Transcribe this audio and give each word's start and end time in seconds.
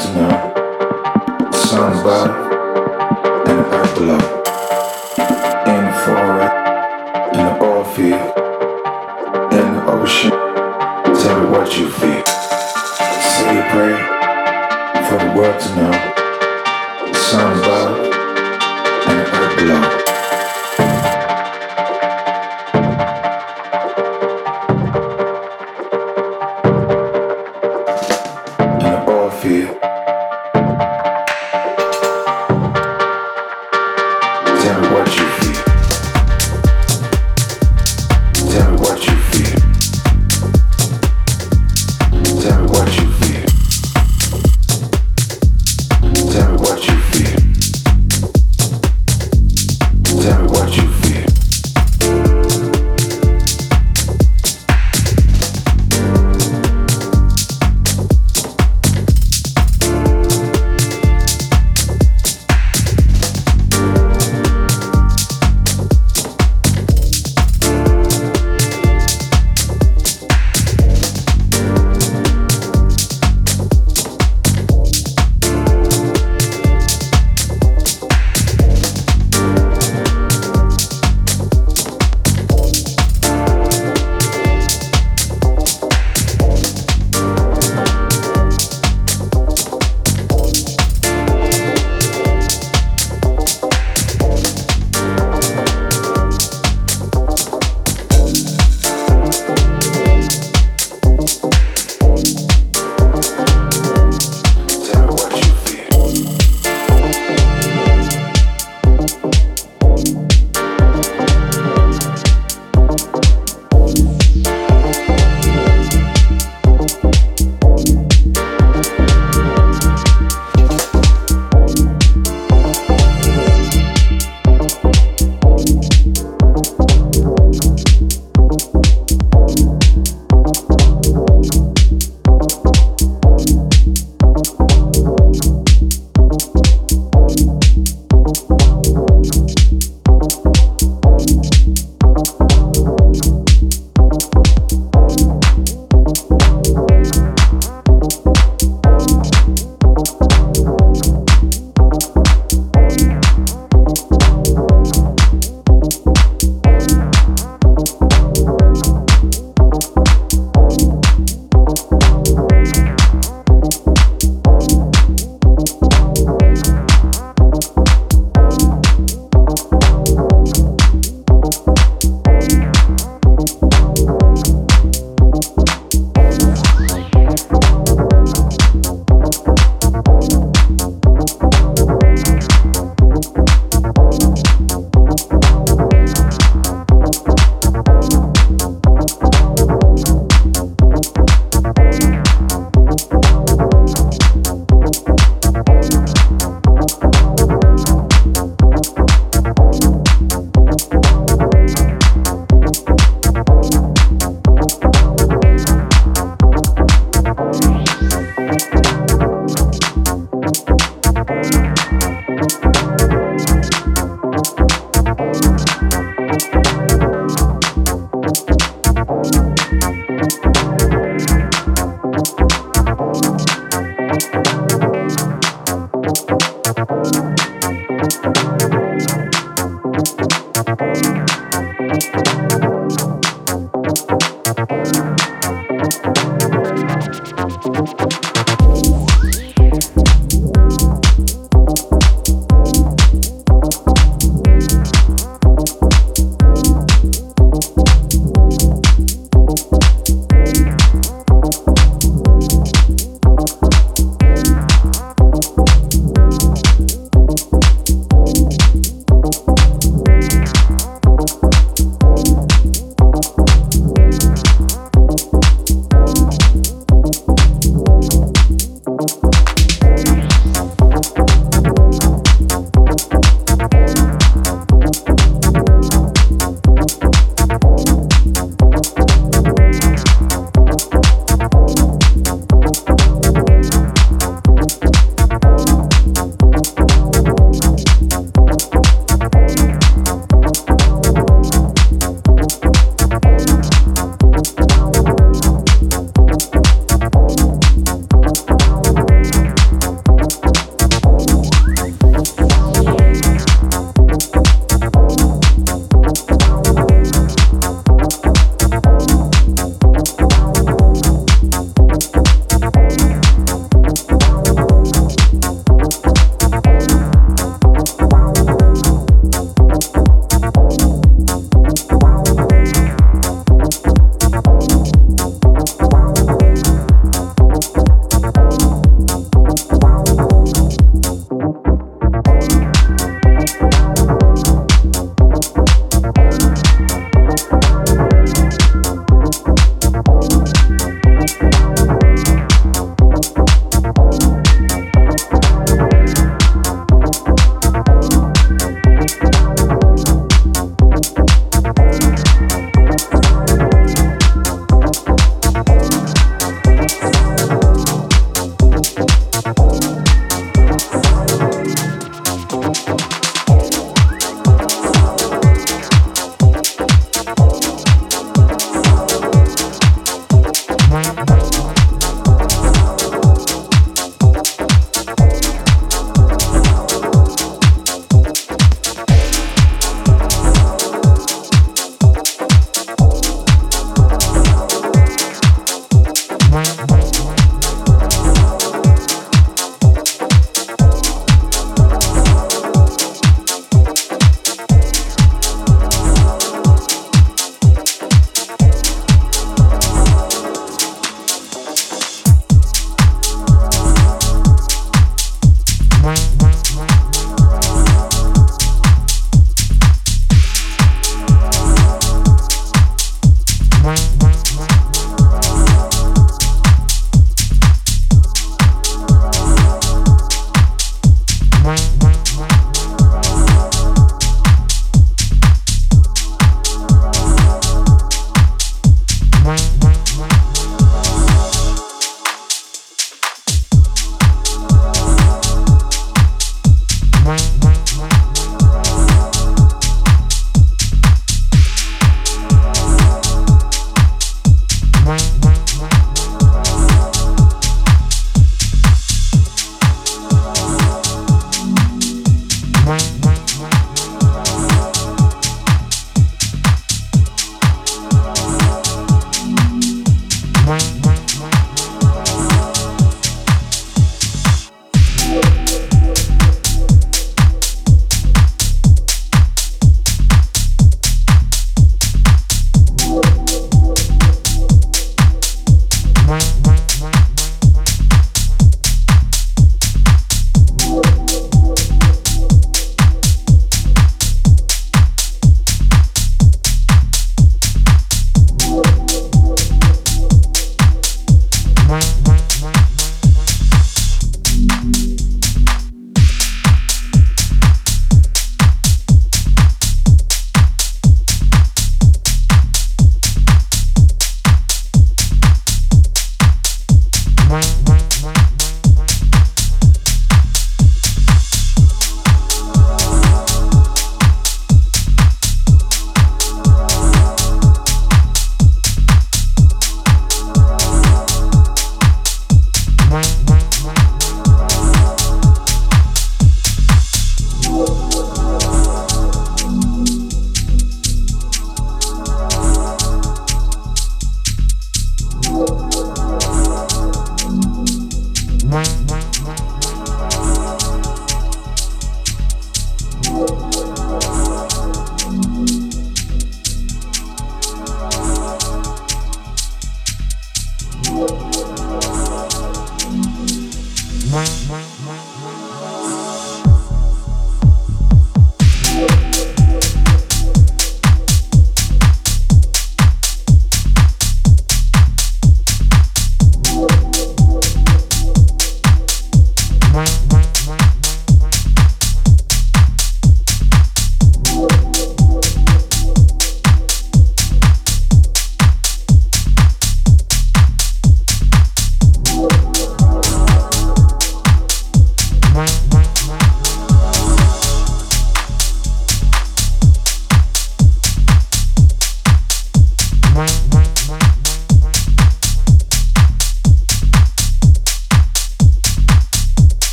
to 0.00 0.14
know. 0.14 0.29